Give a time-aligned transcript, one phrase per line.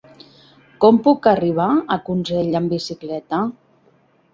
[0.85, 3.47] Com puc arribar a Consell amb bicicleta?